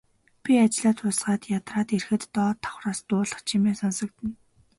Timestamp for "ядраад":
1.57-1.89